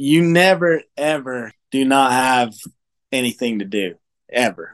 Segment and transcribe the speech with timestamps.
[0.00, 2.54] you never ever do not have
[3.10, 3.96] anything to do
[4.30, 4.72] ever.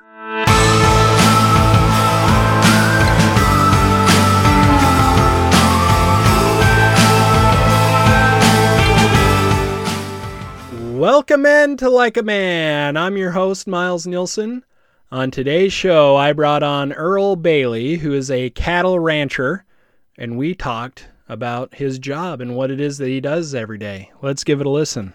[10.92, 12.98] Welcome in to Like a Man.
[12.98, 14.62] I'm your host, Miles Nielsen.
[15.10, 19.64] On today's show, I brought on Earl Bailey, who is a cattle rancher,
[20.18, 24.10] and we talked about his job and what it is that he does every day.
[24.22, 25.14] Let's give it a listen.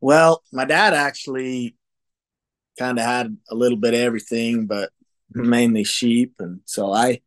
[0.00, 1.76] Well, my dad actually
[2.78, 4.90] kind of had a little bit of everything, but
[5.30, 6.34] mainly sheep.
[6.38, 7.20] And so I,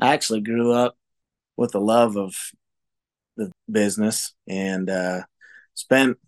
[0.00, 0.96] I actually grew up
[1.56, 2.34] with a love of
[3.36, 5.22] the business and uh,
[5.74, 6.18] spent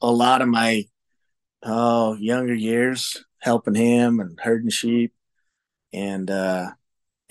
[0.00, 0.84] a lot of my
[1.62, 5.12] oh younger years helping him and herding sheep.
[5.92, 6.70] And uh,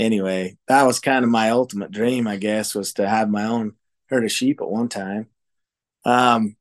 [0.01, 3.75] anyway, that was kind of my ultimate dream, I guess, was to have my own
[4.09, 5.27] herd of sheep at one time.
[6.03, 6.55] Um,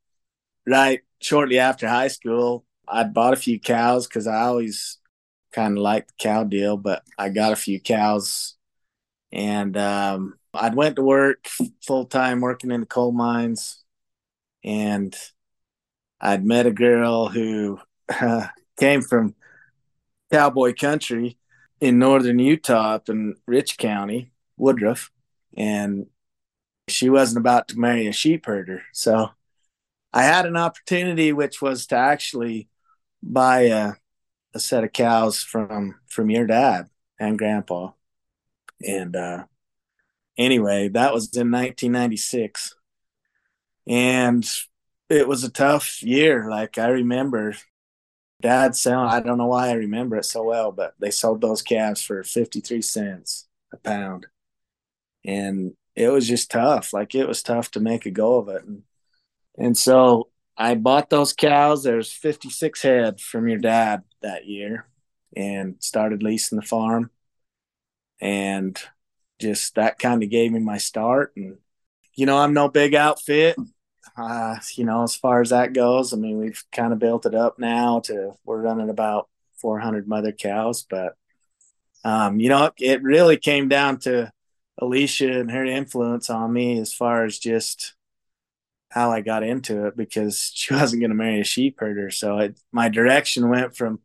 [0.67, 4.99] right shortly after high school, I'd bought a few cows because I always
[5.53, 8.57] kind of liked the cow deal, but I got a few cows
[9.33, 11.49] and um, I'd went to work
[11.87, 13.83] full time working in the coal mines
[14.63, 15.17] and
[16.21, 19.35] I'd met a girl who uh, came from
[20.31, 21.39] cowboy country
[21.81, 25.11] in northern Utah in Rich County, Woodruff,
[25.57, 26.07] and
[26.89, 28.83] she wasn't about to marry a sheep herder.
[28.93, 29.31] So
[30.13, 32.69] I had an opportunity, which was to actually
[33.23, 33.93] buy a,
[34.55, 37.93] a set of cows from from your dad and grandpa.
[38.87, 39.45] And uh,
[40.37, 42.75] anyway, that was in 1996.
[43.87, 44.49] And
[45.09, 46.49] it was a tough year.
[46.49, 47.55] Like I remember
[48.41, 51.63] dad selling, I don't know why I remember it so well, but they sold those
[51.63, 54.27] calves for 53 cents a pound.
[55.25, 56.93] And it was just tough.
[56.93, 58.65] Like it was tough to make a go of it.
[58.65, 58.83] And,
[59.59, 61.83] and so I bought those cows.
[61.83, 64.87] There's 56 head from your dad that year
[65.37, 67.11] and started leasing the farm.
[68.21, 68.79] And
[69.41, 71.33] just that kind of gave me my start.
[71.37, 71.59] And,
[72.15, 73.57] you know, I'm no big outfit
[74.17, 77.35] uh, you know, as far as that goes, I mean, we've kind of built it
[77.35, 79.29] up now to we're running about
[79.61, 81.15] 400 mother cows, but
[82.05, 84.33] um, you know, it really came down to
[84.79, 87.95] Alicia and her influence on me as far as just
[88.91, 92.11] how I got into it because she wasn't going to marry a sheep herder.
[92.11, 94.01] So it, my direction went from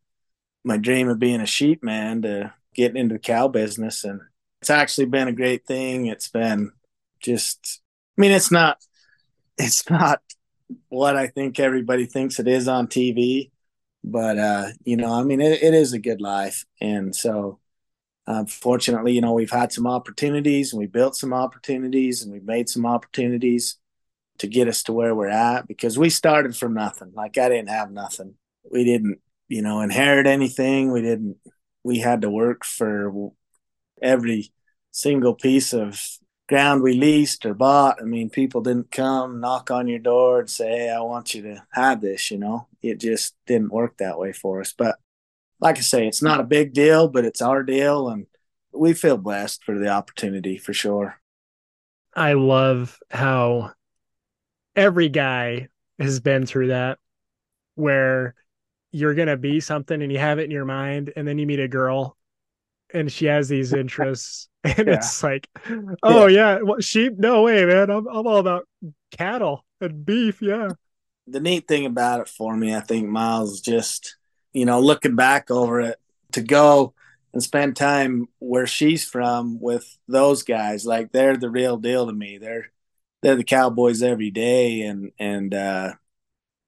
[0.63, 4.03] my dream of being a sheep man to getting into the cow business.
[4.03, 4.22] And
[4.61, 6.07] it's actually been a great thing.
[6.07, 6.72] It's been
[7.19, 7.81] just,
[8.17, 8.78] I mean, it's not
[9.57, 10.21] it's not
[10.89, 13.51] what I think everybody thinks it is on TV,
[14.03, 17.59] but uh, you know, I mean, it, it is a good life, and so
[18.27, 22.69] unfortunately, you know, we've had some opportunities, and we built some opportunities, and we've made
[22.69, 23.77] some opportunities
[24.39, 27.11] to get us to where we're at because we started from nothing.
[27.13, 28.35] Like I didn't have nothing.
[28.69, 30.91] We didn't, you know, inherit anything.
[30.91, 31.37] We didn't.
[31.83, 33.31] We had to work for
[34.01, 34.51] every
[34.91, 36.01] single piece of
[36.47, 38.01] ground we leased or bought.
[38.01, 41.41] I mean, people didn't come knock on your door and say, Hey, I want you
[41.44, 44.73] to have this, you know, it just didn't work that way for us.
[44.78, 44.97] But
[45.59, 48.09] like I say, it's not a big deal, but it's our deal.
[48.09, 48.28] And
[48.73, 51.19] we feel blessed for the opportunity for sure.
[52.13, 53.72] I love how
[54.75, 55.69] every guy
[56.00, 57.00] has been through that
[57.75, 58.35] where
[58.91, 61.45] you're going to be something and you have it in your mind and then you
[61.45, 62.16] meet a girl
[62.94, 64.96] and she has these interests and yeah.
[64.96, 65.47] it's like
[66.03, 66.62] oh yeah, yeah.
[66.62, 68.68] Well, sheep no way man I'm, I'm all about
[69.12, 70.69] cattle and beef yeah
[71.28, 74.18] the neat thing about it for me i think miles just
[74.53, 76.00] you know looking back over it
[76.31, 76.94] to go
[77.34, 82.13] and spend time where she's from with those guys like they're the real deal to
[82.13, 82.72] me they're
[83.22, 85.94] they're the cowboys every day and and uh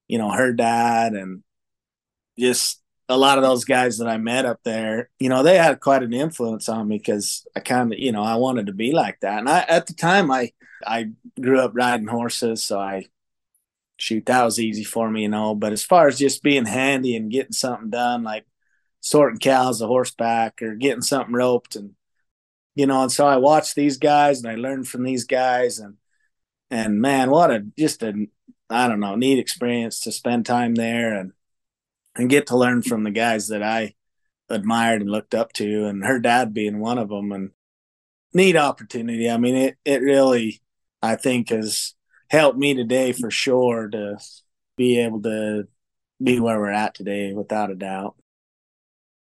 [0.07, 1.43] you know her dad and
[2.37, 5.79] just a lot of those guys that I met up there, you know, they had
[5.79, 8.91] quite an influence on me because I kind of, you know, I wanted to be
[8.91, 9.39] like that.
[9.39, 10.51] And I, at the time, I,
[10.85, 13.05] I grew up riding horses, so I,
[13.97, 15.55] shoot, that was easy for me, you know.
[15.55, 18.45] But as far as just being handy and getting something done, like
[18.99, 21.91] sorting cows a horseback or getting something roped, and
[22.75, 25.95] you know, and so I watched these guys and I learned from these guys, and
[26.69, 28.27] and man, what a just a,
[28.69, 31.31] I don't know, neat experience to spend time there and
[32.17, 33.93] and get to learn from the guys that I
[34.49, 37.31] admired and looked up to, and her dad being one of them.
[37.31, 37.51] And
[38.33, 39.29] neat opportunity.
[39.29, 40.61] I mean, it it really
[41.01, 41.93] I think has
[42.29, 44.17] helped me today for sure to
[44.75, 45.67] be able to
[46.21, 48.15] be where we're at today, without a doubt.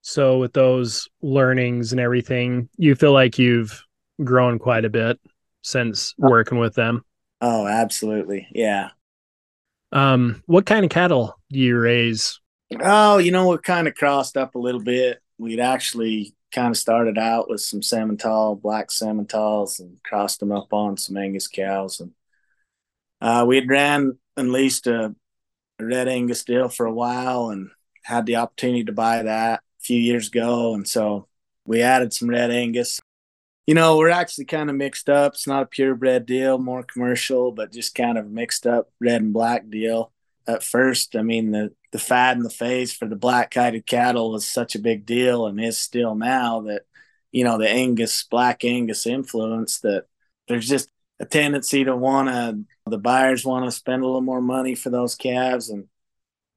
[0.01, 3.83] So, with those learnings and everything, you feel like you've
[4.23, 5.19] grown quite a bit
[5.61, 7.05] since uh, working with them.
[7.39, 8.47] Oh, absolutely.
[8.51, 8.89] Yeah.
[9.91, 12.39] Um, what kind of cattle do you raise?
[12.79, 15.21] Oh, you know, we're kind of crossed up a little bit.
[15.37, 20.71] We'd actually kind of started out with some Simmental, black Simmentals, and crossed them up
[20.73, 21.99] on some Angus cows.
[21.99, 22.11] And
[23.19, 25.15] uh, we had ran and leased a,
[25.79, 27.71] a red Angus deal for a while and
[28.03, 30.73] had the opportunity to buy that a few years ago.
[30.73, 31.27] And so
[31.65, 32.99] we added some red Angus.
[33.67, 35.33] You know, we're actually kind of mixed up.
[35.33, 39.33] It's not a purebred deal, more commercial, but just kind of mixed up red and
[39.33, 40.11] black deal.
[40.51, 44.31] At first, I mean, the, the fad in the face for the black coated cattle
[44.31, 46.83] was such a big deal and is still now that,
[47.31, 50.05] you know, the Angus, black Angus influence that
[50.47, 50.89] there's just
[51.19, 54.89] a tendency to want to, the buyers want to spend a little more money for
[54.89, 55.69] those calves.
[55.69, 55.87] And,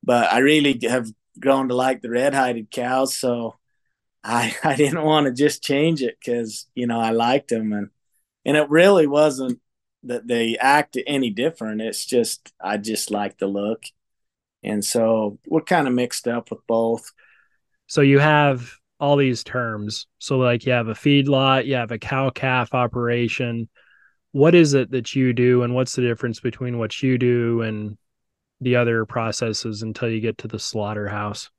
[0.03, 1.09] but I really have
[1.39, 3.17] grown to like the red hided cows.
[3.17, 3.57] So
[4.25, 7.73] I, I didn't want to just change it because, you know, I liked them.
[7.73, 7.91] And,
[8.45, 9.61] and it really wasn't
[10.05, 11.81] that they act any different.
[11.81, 13.85] It's just, I just like the look.
[14.63, 17.13] And so we're kind of mixed up with both.
[17.87, 20.07] So you have all these terms.
[20.19, 23.69] So, like, you have a feedlot, you have a cow calf operation.
[24.33, 27.99] What is it that you do, and what's the difference between what you do and
[28.61, 31.51] the other processes until you get to the slaughterhouse?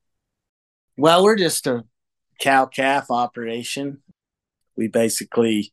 [0.97, 1.83] Well, we're just a
[2.39, 4.01] cow calf operation.
[4.75, 5.71] We basically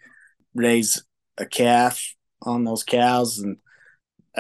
[0.55, 1.03] raise
[1.39, 3.57] a calf on those cows, and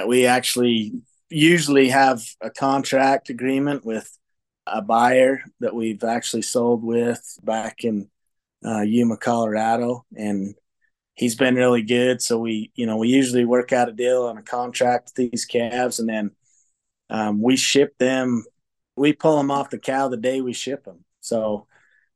[0.06, 0.92] we actually
[1.28, 4.18] usually have a contract agreement with
[4.66, 8.08] a buyer that we've actually sold with back in
[8.64, 10.54] uh, Yuma, Colorado, and
[11.14, 12.22] he's been really good.
[12.22, 15.44] So we, you know, we usually work out a deal on a contract with these
[15.44, 16.30] calves, and then
[17.10, 18.44] um, we ship them.
[18.96, 21.04] We pull them off the cow the day we ship them.
[21.20, 21.66] So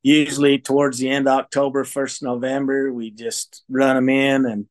[0.02, 4.66] usually towards the end of October, first November, we just run them in and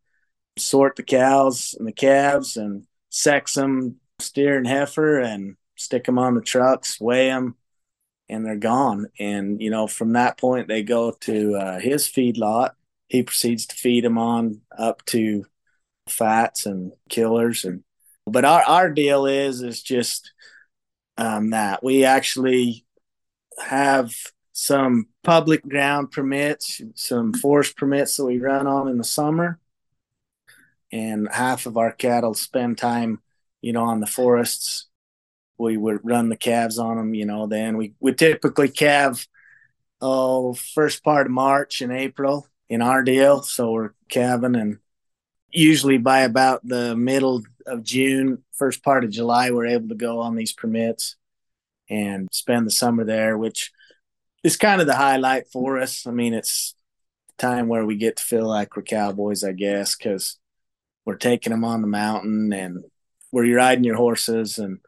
[0.57, 6.17] sort the cows and the calves and sex them, steer and heifer, and stick them
[6.17, 7.55] on the trucks, weigh them,
[8.29, 9.07] and they're gone.
[9.19, 12.75] And you know, from that point, they go to uh, his feed lot.
[13.07, 15.45] He proceeds to feed them on up to
[16.07, 17.83] fats and killers and
[18.27, 20.31] but our, our deal is is just
[21.17, 22.85] um, that we actually
[23.63, 24.13] have
[24.51, 29.59] some public ground permits, some forest permits that we run on in the summer,
[30.95, 33.19] and half of our cattle spend time,
[33.61, 34.87] you know, on the forests.
[35.57, 37.47] We would run the calves on them, you know.
[37.47, 39.27] Then we we typically calve,
[40.01, 43.41] oh, first part of March and April in our deal.
[43.41, 44.79] So we're calving, and
[45.51, 50.19] usually by about the middle of June, first part of July, we're able to go
[50.19, 51.17] on these permits
[51.89, 53.71] and spend the summer there, which
[54.43, 56.07] is kind of the highlight for us.
[56.07, 56.73] I mean, it's
[57.37, 60.37] time where we get to feel like we're cowboys, I guess, because
[61.05, 62.83] we're taking them on the mountain and
[63.31, 64.79] where you're riding your horses and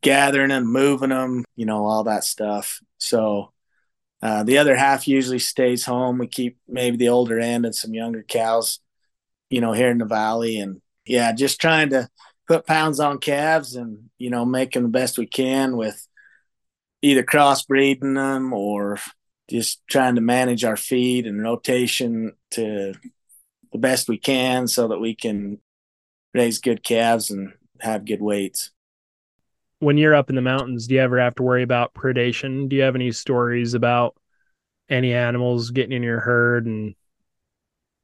[0.00, 2.80] gathering them, moving them, you know, all that stuff.
[2.98, 3.52] So
[4.20, 6.18] uh, the other half usually stays home.
[6.18, 8.80] We keep maybe the older end and some younger cows,
[9.50, 12.08] you know, here in the valley and yeah, just trying to
[12.46, 16.06] put pounds on calves and you know making the best we can with
[17.00, 18.98] either crossbreeding them or
[19.48, 22.94] just trying to manage our feed and rotation to
[23.72, 25.58] the best we can so that we can
[26.34, 28.70] raise good calves and have good weights.
[29.80, 32.68] When you're up in the mountains, do you ever have to worry about predation?
[32.68, 34.16] Do you have any stories about
[34.88, 36.94] any animals getting in your herd and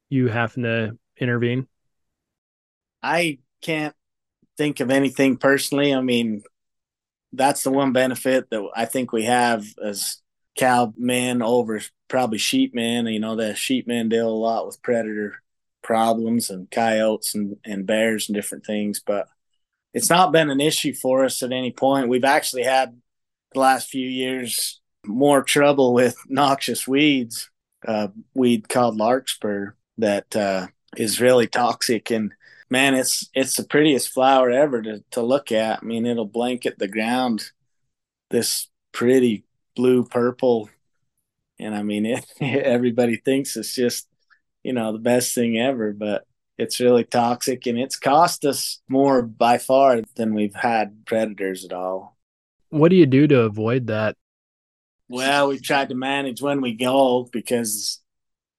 [0.08, 1.68] you having to intervene?
[3.02, 3.94] I can't
[4.56, 5.94] think of anything personally.
[5.94, 6.42] I mean,
[7.32, 10.16] that's the one benefit that I think we have as
[10.56, 13.06] cow men over probably sheep men.
[13.06, 15.42] You know, the sheep men deal a lot with predator
[15.88, 19.26] problems and coyotes and, and bears and different things, but
[19.94, 22.10] it's not been an issue for us at any point.
[22.10, 23.00] We've actually had
[23.54, 27.48] the last few years more trouble with noxious weeds,
[27.86, 32.34] uh, weed called larkspur that uh, is really toxic and
[32.68, 35.80] man, it's it's the prettiest flower ever to to look at.
[35.82, 37.50] I mean, it'll blanket the ground
[38.28, 40.68] this pretty blue purple,
[41.58, 44.06] and I mean, it, everybody thinks it's just
[44.68, 46.26] you know the best thing ever, but
[46.58, 51.72] it's really toxic and it's cost us more by far than we've had predators at
[51.72, 52.18] all.
[52.68, 54.14] What do you do to avoid that?
[55.08, 58.02] Well, we've tried to manage when we go because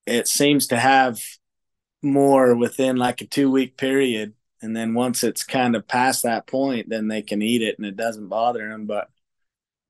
[0.08, 1.22] it seems to have
[2.01, 4.34] more within like a two week period.
[4.63, 7.86] And then once it's kind of past that point, then they can eat it and
[7.86, 8.88] it doesn't bother them.
[8.88, 9.10] But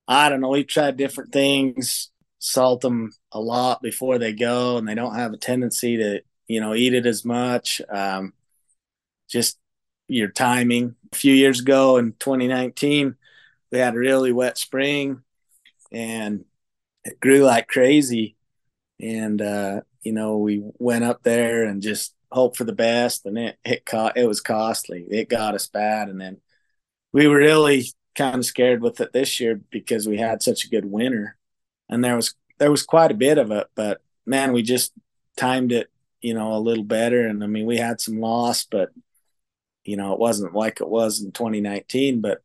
[0.06, 0.50] I don't know.
[0.50, 2.10] We've tried different things,
[2.40, 6.60] salt them a lot before they go, and they don't have a tendency to, you
[6.60, 7.80] know, eat it as much.
[7.88, 8.32] Um,
[9.28, 9.60] just,
[10.10, 10.96] your timing.
[11.12, 13.14] A few years ago in 2019,
[13.70, 15.22] we had a really wet spring
[15.92, 16.44] and
[17.04, 18.36] it grew like crazy.
[19.00, 23.24] And, uh, you know, we went up there and just hoped for the best.
[23.24, 25.06] And it, it, it was costly.
[25.08, 26.08] It got us bad.
[26.08, 26.38] And then
[27.12, 30.68] we were really kind of scared with it this year because we had such a
[30.68, 31.36] good winter
[31.90, 34.92] and there was, there was quite a bit of it, but man, we just
[35.36, 37.26] timed it, you know, a little better.
[37.26, 38.90] And I mean, we had some loss, but
[39.84, 42.42] you know, it wasn't like it was in 2019, but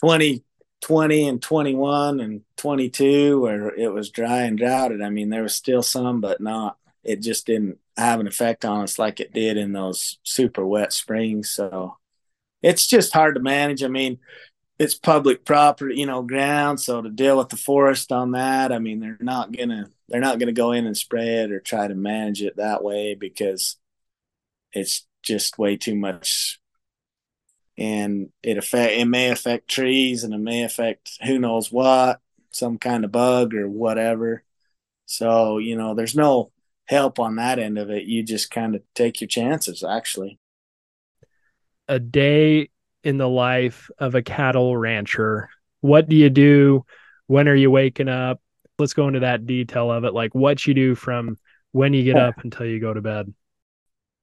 [0.00, 5.02] 2020 and 21 and 22 where it was dry and droughted.
[5.02, 8.82] I mean, there was still some, but not, it just didn't have an effect on
[8.82, 11.50] us like it did in those super wet springs.
[11.50, 11.96] So
[12.62, 13.82] it's just hard to manage.
[13.82, 14.18] I mean,
[14.80, 16.80] it's public property, you know, ground.
[16.80, 20.38] So to deal with the forest on that, I mean, they're not gonna they're not
[20.38, 23.76] gonna go in and spray it or try to manage it that way because
[24.72, 26.60] it's just way too much.
[27.76, 32.20] And it affect it may affect trees and it may affect who knows what
[32.50, 34.44] some kind of bug or whatever.
[35.04, 36.52] So you know there's no
[36.86, 38.04] help on that end of it.
[38.04, 40.38] You just kind of take your chances actually.
[41.86, 42.69] A day
[43.02, 45.48] in the life of a cattle rancher.
[45.80, 46.84] What do you do?
[47.26, 48.40] When are you waking up?
[48.78, 50.14] Let's go into that detail of it.
[50.14, 51.38] Like what you do from
[51.72, 53.32] when you get up until you go to bed.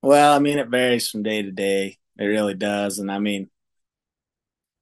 [0.04, 1.98] Well i mean it varies from day to day.
[2.20, 3.00] It really does.
[3.00, 3.50] And I mean,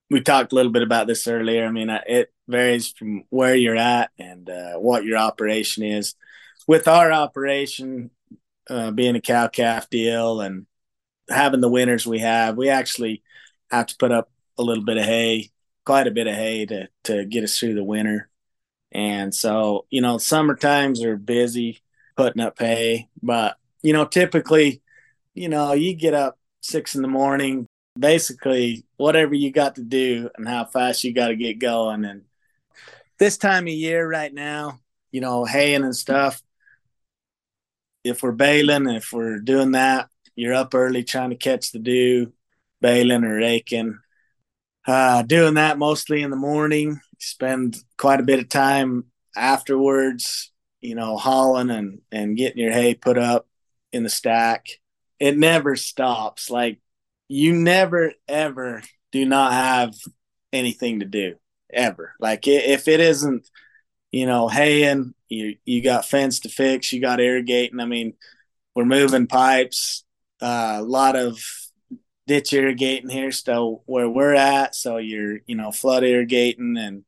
[0.09, 1.65] we talked a little bit about this earlier.
[1.65, 6.15] I mean, it varies from where you're at and uh, what your operation is.
[6.67, 8.11] With our operation
[8.69, 10.65] uh, being a cow calf deal and
[11.29, 13.23] having the winners we have, we actually
[13.72, 15.51] have to put up a little bit of hay,
[15.86, 18.29] quite a bit of hay to to get us through the winter.
[18.91, 21.81] And so, you know, summer times are busy
[22.15, 24.81] putting up hay, but you know, typically,
[25.34, 27.67] you know, you get up six in the morning,
[27.98, 32.05] basically whatever you got to do and how fast you got to get going.
[32.05, 32.24] And
[33.19, 34.79] this time of year right now,
[35.12, 36.41] you know, haying and stuff,
[38.03, 42.34] if we're baling, if we're doing that, you're up early trying to catch the dew,
[42.85, 43.99] baling or raking.
[44.87, 50.51] Uh, doing that mostly in the morning, spend quite a bit of time afterwards,
[50.81, 53.47] you know, hauling and, and getting your hay put up
[53.91, 54.67] in the stack
[55.19, 56.49] it never stops.
[56.49, 56.79] Like
[57.27, 59.95] you never ever do not have
[60.53, 61.35] anything to do
[61.71, 62.13] ever.
[62.19, 63.49] Like if it isn't,
[64.11, 67.79] you know, haying, you you got fence to fix, you got irrigating.
[67.79, 68.13] I mean,
[68.75, 70.03] we're moving pipes,
[70.41, 71.39] uh, a lot of
[72.27, 74.75] ditch irrigating here still where we're at.
[74.75, 77.03] So you're, you know, flood irrigating and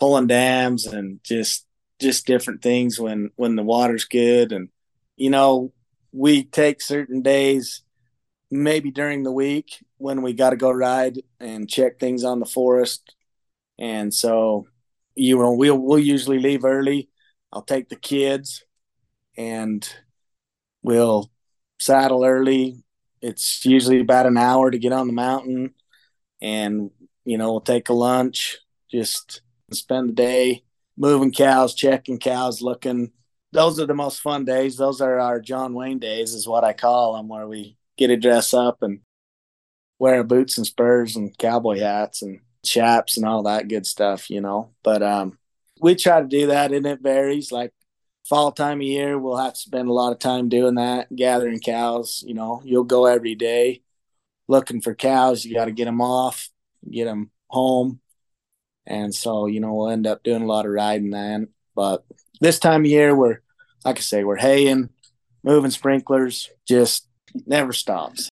[0.00, 1.66] pulling dams and just
[2.00, 4.68] just different things when when the water's good and
[5.16, 5.72] you know
[6.12, 7.82] we take certain days,
[8.50, 12.46] maybe during the week when we got to go ride and check things on the
[12.46, 13.14] forest.
[13.78, 14.68] And so,
[15.16, 17.10] you know, we'll we'll usually leave early.
[17.52, 18.64] I'll take the kids,
[19.36, 19.88] and
[20.82, 21.30] we'll
[21.78, 22.83] saddle early.
[23.24, 25.74] It's usually about an hour to get on the mountain,
[26.42, 26.90] and
[27.24, 28.58] you know, we'll take a lunch,
[28.90, 29.40] just
[29.72, 30.64] spend the day
[30.96, 33.12] moving cows, checking cows, looking
[33.54, 34.76] those are the most fun days.
[34.76, 38.16] Those are our John Wayne days, is what I call them, where we get to
[38.16, 39.00] dress up and
[39.98, 44.40] wear boots and spurs and cowboy hats and chaps and all that good stuff, you
[44.40, 44.72] know.
[44.82, 45.38] But um,
[45.80, 47.52] we try to do that, and it varies.
[47.52, 47.72] Like
[48.28, 51.60] fall time of year, we'll have to spend a lot of time doing that, gathering
[51.60, 52.24] cows.
[52.26, 53.82] You know, you'll go every day
[54.48, 55.44] looking for cows.
[55.44, 56.48] You got to get them off,
[56.90, 58.00] get them home,
[58.86, 61.48] and so you know we'll end up doing a lot of riding then.
[61.74, 62.04] But
[62.40, 63.40] this time of year, we're
[63.84, 64.90] like I say, we're haying,
[65.42, 67.06] moving sprinklers, just
[67.46, 68.28] never stops.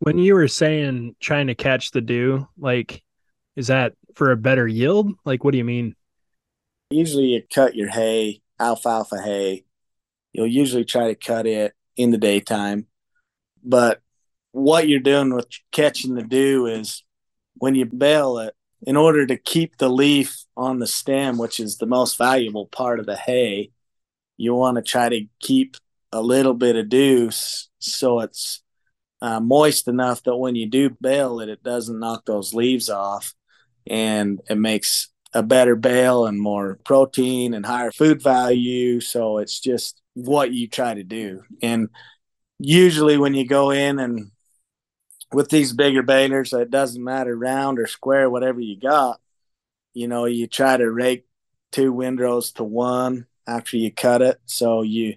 [0.00, 3.02] When you were saying trying to catch the dew, like,
[3.56, 5.12] is that for a better yield?
[5.24, 5.94] Like, what do you mean?
[6.90, 9.64] Usually, you cut your hay, alfalfa hay.
[10.32, 12.86] You'll usually try to cut it in the daytime.
[13.64, 14.00] But
[14.52, 17.04] what you're doing with catching the dew is
[17.54, 21.76] when you bale it, in order to keep the leaf on the stem, which is
[21.76, 23.70] the most valuable part of the hay,
[24.38, 25.76] you want to try to keep
[26.12, 27.30] a little bit of dew
[27.78, 28.62] so it's
[29.20, 33.34] uh, moist enough that when you do bale it, it doesn't knock those leaves off
[33.86, 39.00] and it makes a better bale and more protein and higher food value.
[39.00, 41.42] So it's just what you try to do.
[41.62, 41.88] And
[42.58, 44.32] usually when you go in and
[45.32, 49.20] with these bigger balers, it doesn't matter round or square, whatever you got,
[49.94, 51.26] you know, you try to rake
[51.70, 54.40] two windrows to one after you cut it.
[54.46, 55.16] So you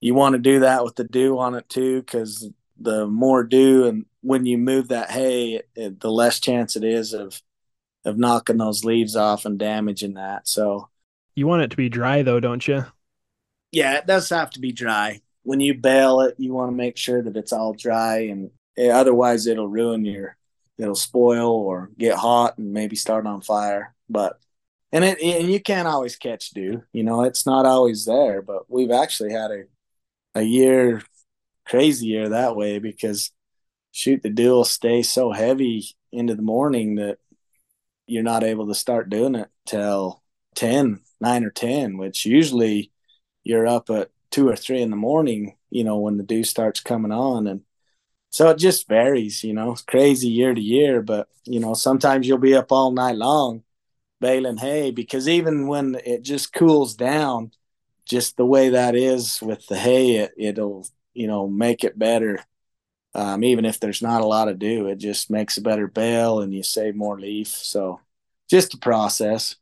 [0.00, 2.48] you want to do that with the dew on it too, because
[2.78, 6.84] the more dew and when you move that hay, it, it, the less chance it
[6.84, 7.40] is of
[8.06, 10.48] of knocking those leaves off and damaging that.
[10.48, 10.88] So
[11.34, 12.86] you want it to be dry though, don't you?
[13.72, 15.20] Yeah, it does have to be dry.
[15.42, 18.90] When you bale it, you want to make sure that it's all dry, and it,
[18.90, 20.36] otherwise it'll ruin your,
[20.78, 23.94] it'll spoil or get hot and maybe start on fire.
[24.08, 24.38] But
[24.92, 26.82] and it and you can't always catch dew.
[26.92, 28.40] You know, it's not always there.
[28.40, 29.64] But we've actually had a
[30.34, 31.02] a year,
[31.66, 33.30] crazy year that way because
[33.90, 37.18] shoot, the dew will stay so heavy into the morning that
[38.06, 40.22] you're not able to start doing it till
[40.54, 42.92] 10, 9 or 10, which usually
[43.44, 46.80] you're up at two or three in the morning, you know, when the dew starts
[46.80, 47.46] coming on.
[47.46, 47.62] And
[48.30, 52.26] so it just varies, you know, it's crazy year to year, but, you know, sometimes
[52.26, 53.62] you'll be up all night long
[54.20, 57.52] baling hay because even when it just cools down,
[58.04, 62.38] just the way that is with the hay, it, it'll, you know, make it better
[63.16, 66.40] um, even if there's not a lot to do, it just makes a better bale
[66.40, 67.48] and you save more leaf.
[67.48, 68.00] So
[68.48, 69.56] just a process.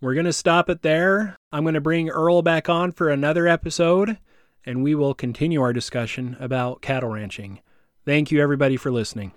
[0.00, 1.36] We're going to stop it there.
[1.50, 4.18] I'm going to bring Earl back on for another episode
[4.64, 7.60] and we will continue our discussion about cattle ranching.
[8.04, 9.32] Thank you, everybody, for listening.